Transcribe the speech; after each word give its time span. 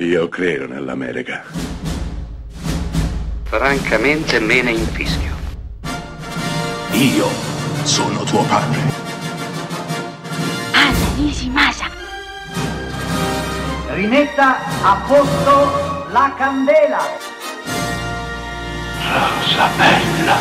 Io 0.00 0.28
credo 0.28 0.68
nell'America. 0.68 1.42
Francamente 3.42 4.38
me 4.38 4.62
ne 4.62 4.70
infischio. 4.70 5.34
Io 6.92 7.26
sono 7.82 8.22
tuo 8.22 8.44
padre. 8.44 8.80
Anna 10.72 11.14
Nishimasa. 11.16 11.90
Rimetta 13.88 14.84
a 14.84 15.04
posto 15.04 16.08
la 16.12 16.32
candela. 16.36 17.00
Rosa 19.02 19.68
bella. 19.76 20.36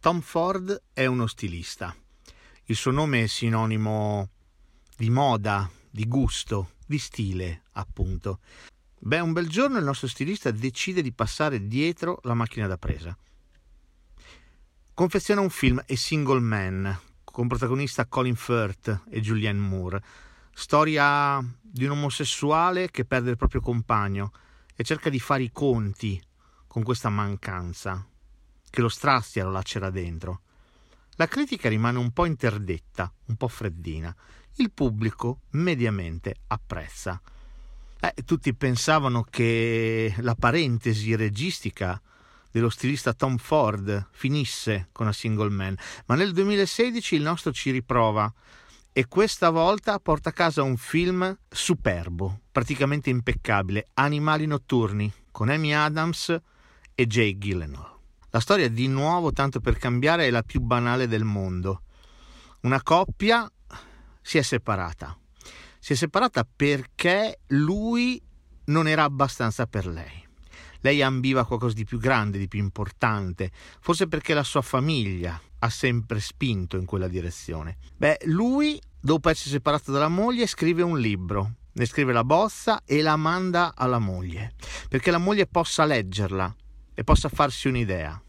Tom 0.00 0.20
Ford 0.20 0.82
è 0.92 1.06
uno 1.06 1.26
stilista. 1.26 1.96
Il 2.64 2.76
suo 2.76 2.90
nome 2.90 3.22
è 3.22 3.26
sinonimo 3.26 4.28
di 4.98 5.08
moda, 5.08 5.66
di 5.90 6.06
gusto, 6.06 6.72
di 6.92 6.98
stile, 6.98 7.62
appunto. 7.72 8.40
Beh, 8.98 9.20
un 9.20 9.32
bel 9.32 9.48
giorno 9.48 9.78
il 9.78 9.84
nostro 9.84 10.06
stilista 10.06 10.50
decide 10.50 11.00
di 11.00 11.12
passare 11.12 11.66
dietro 11.66 12.20
la 12.24 12.34
macchina 12.34 12.66
da 12.66 12.76
presa. 12.76 13.16
Confeziona 14.92 15.40
un 15.40 15.48
film 15.48 15.78
A 15.78 15.96
Single 15.96 16.40
Man, 16.40 17.00
con 17.24 17.48
protagonista 17.48 18.06
Colin 18.06 18.36
Firth 18.36 19.04
e 19.08 19.20
Julianne 19.22 19.58
Moore. 19.58 20.02
Storia 20.52 21.42
di 21.60 21.84
un 21.86 21.92
omosessuale 21.92 22.90
che 22.90 23.06
perde 23.06 23.30
il 23.30 23.38
proprio 23.38 23.62
compagno 23.62 24.32
e 24.76 24.84
cerca 24.84 25.08
di 25.08 25.18
fare 25.18 25.44
i 25.44 25.50
conti 25.50 26.22
con 26.66 26.82
questa 26.82 27.08
mancanza 27.08 28.06
che 28.68 28.80
lo 28.82 28.88
strazia, 28.88 29.44
lo 29.44 29.50
lacera 29.50 29.88
dentro. 29.88 30.42
La 31.16 31.26
critica 31.26 31.68
rimane 31.68 31.98
un 31.98 32.12
po' 32.12 32.24
interdetta, 32.24 33.12
un 33.26 33.36
po' 33.36 33.48
freddina. 33.48 34.14
Il 34.56 34.70
pubblico 34.70 35.40
mediamente 35.50 36.34
apprezza. 36.48 37.20
Eh, 38.00 38.22
tutti 38.24 38.54
pensavano 38.54 39.22
che 39.22 40.14
la 40.18 40.34
parentesi 40.34 41.14
registica 41.14 42.00
dello 42.50 42.68
stilista 42.68 43.14
Tom 43.14 43.38
Ford 43.38 44.08
finisse 44.12 44.88
con 44.92 45.06
A 45.06 45.12
Single 45.12 45.48
Man, 45.48 45.74
ma 46.06 46.16
nel 46.16 46.32
2016 46.32 47.14
il 47.14 47.22
nostro 47.22 47.52
ci 47.52 47.70
riprova 47.70 48.32
e 48.92 49.08
questa 49.08 49.48
volta 49.48 49.98
porta 49.98 50.28
a 50.28 50.32
casa 50.32 50.62
un 50.62 50.76
film 50.76 51.34
superbo, 51.48 52.40
praticamente 52.52 53.08
impeccabile, 53.08 53.88
Animali 53.94 54.44
notturni, 54.44 55.10
con 55.30 55.48
Amy 55.48 55.72
Adams 55.72 56.38
e 56.94 57.06
Jay 57.06 57.38
Gyllenhaal. 57.38 57.90
La 58.28 58.40
storia, 58.40 58.68
di 58.68 58.86
nuovo, 58.88 59.32
tanto 59.32 59.60
per 59.60 59.78
cambiare, 59.78 60.26
è 60.26 60.30
la 60.30 60.42
più 60.42 60.60
banale 60.60 61.08
del 61.08 61.24
mondo. 61.24 61.82
Una 62.62 62.82
coppia 62.82 63.50
si 64.22 64.38
è 64.38 64.42
separata. 64.42 65.18
Si 65.78 65.92
è 65.92 65.96
separata 65.96 66.44
perché 66.44 67.40
lui 67.48 68.22
non 68.66 68.88
era 68.88 69.04
abbastanza 69.04 69.66
per 69.66 69.86
lei. 69.86 70.20
Lei 70.80 71.02
ambiva 71.02 71.46
qualcosa 71.46 71.74
di 71.74 71.84
più 71.84 71.98
grande, 71.98 72.38
di 72.38 72.48
più 72.48 72.58
importante, 72.58 73.50
forse 73.80 74.08
perché 74.08 74.34
la 74.34 74.42
sua 74.42 74.62
famiglia 74.62 75.40
ha 75.58 75.68
sempre 75.68 76.18
spinto 76.20 76.76
in 76.76 76.86
quella 76.86 77.06
direzione. 77.06 77.76
Beh, 77.96 78.18
lui, 78.24 78.80
dopo 79.00 79.28
essere 79.28 79.50
separato 79.50 79.92
dalla 79.92 80.08
moglie, 80.08 80.46
scrive 80.46 80.82
un 80.82 80.98
libro, 80.98 81.54
ne 81.74 81.86
scrive 81.86 82.12
la 82.12 82.24
bozza 82.24 82.82
e 82.84 83.00
la 83.00 83.16
manda 83.16 83.74
alla 83.76 84.00
moglie, 84.00 84.54
perché 84.88 85.12
la 85.12 85.18
moglie 85.18 85.46
possa 85.46 85.84
leggerla 85.84 86.54
e 86.94 87.04
possa 87.04 87.28
farsi 87.28 87.68
un'idea. 87.68 88.20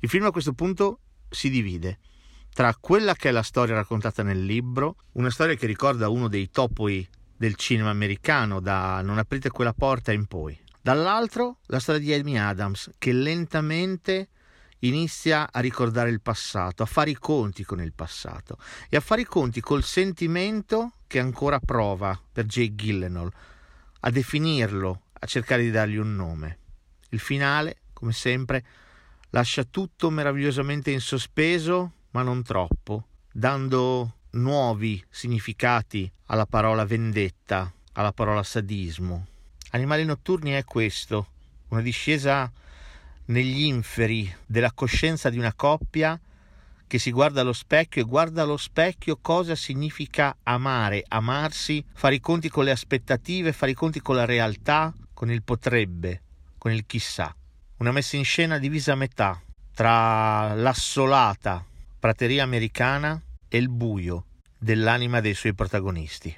Il 0.00 0.08
film 0.08 0.24
a 0.24 0.32
questo 0.32 0.52
punto 0.52 1.00
si 1.28 1.50
divide 1.50 1.98
tra 2.52 2.74
quella 2.78 3.14
che 3.14 3.28
è 3.28 3.32
la 3.32 3.42
storia 3.42 3.74
raccontata 3.74 4.22
nel 4.22 4.44
libro, 4.44 4.96
una 5.12 5.30
storia 5.30 5.54
che 5.54 5.66
ricorda 5.66 6.08
uno 6.08 6.28
dei 6.28 6.50
topoi 6.50 7.08
del 7.36 7.54
cinema 7.54 7.90
americano, 7.90 8.60
da 8.60 9.00
Non 9.02 9.18
aprite 9.18 9.50
quella 9.50 9.72
porta 9.72 10.12
in 10.12 10.26
poi. 10.26 10.58
Dall'altro 10.82 11.58
la 11.66 11.78
storia 11.78 12.00
di 12.00 12.12
Amy 12.12 12.36
Adams, 12.36 12.90
che 12.98 13.12
lentamente 13.12 14.28
inizia 14.80 15.50
a 15.50 15.60
ricordare 15.60 16.10
il 16.10 16.20
passato, 16.20 16.82
a 16.82 16.86
fare 16.86 17.10
i 17.10 17.18
conti 17.18 17.64
con 17.64 17.80
il 17.80 17.92
passato 17.92 18.56
e 18.88 18.96
a 18.96 19.00
fare 19.00 19.22
i 19.22 19.26
conti 19.26 19.60
col 19.60 19.84
sentimento 19.84 20.92
che 21.06 21.18
ancora 21.18 21.60
prova 21.60 22.18
per 22.32 22.46
Jay 22.46 22.74
Gillenall, 22.74 23.30
a 24.00 24.10
definirlo, 24.10 25.02
a 25.12 25.26
cercare 25.26 25.62
di 25.62 25.70
dargli 25.70 25.96
un 25.96 26.14
nome. 26.14 26.58
Il 27.10 27.18
finale, 27.18 27.80
come 27.92 28.12
sempre, 28.12 28.64
lascia 29.30 29.64
tutto 29.64 30.10
meravigliosamente 30.10 30.90
in 30.90 31.00
sospeso, 31.00 31.92
ma 32.12 32.22
non 32.22 32.42
troppo, 32.42 33.06
dando 33.32 34.14
nuovi 34.30 35.02
significati 35.08 36.10
alla 36.26 36.46
parola 36.46 36.84
vendetta, 36.84 37.72
alla 37.92 38.12
parola 38.12 38.42
sadismo. 38.42 39.26
Animali 39.70 40.04
notturni 40.04 40.52
è 40.52 40.64
questo, 40.64 41.28
una 41.68 41.80
discesa 41.80 42.50
negli 43.26 43.62
inferi 43.62 44.32
della 44.46 44.72
coscienza 44.72 45.30
di 45.30 45.38
una 45.38 45.54
coppia 45.54 46.18
che 46.86 46.98
si 46.98 47.12
guarda 47.12 47.42
allo 47.42 47.52
specchio 47.52 48.02
e 48.02 48.04
guarda 48.04 48.42
allo 48.42 48.56
specchio 48.56 49.18
cosa 49.20 49.54
significa 49.54 50.36
amare, 50.42 51.04
amarsi, 51.06 51.84
fare 51.92 52.16
i 52.16 52.20
conti 52.20 52.48
con 52.48 52.64
le 52.64 52.72
aspettative, 52.72 53.52
fare 53.52 53.70
i 53.70 53.74
conti 53.74 54.00
con 54.00 54.16
la 54.16 54.24
realtà, 54.24 54.92
con 55.14 55.30
il 55.30 55.44
potrebbe, 55.44 56.22
con 56.58 56.72
il 56.72 56.84
chissà. 56.86 57.32
Una 57.76 57.92
messa 57.92 58.16
in 58.16 58.24
scena 58.24 58.58
divisa 58.58 58.92
a 58.92 58.96
metà 58.96 59.40
tra 59.72 60.52
l'assolata 60.54 61.64
prateria 62.00 62.42
americana 62.42 63.22
e 63.46 63.58
il 63.58 63.68
buio 63.68 64.24
dell'anima 64.58 65.20
dei 65.20 65.34
suoi 65.34 65.52
protagonisti. 65.52 66.34